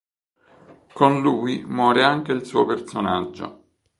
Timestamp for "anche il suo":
2.03-2.65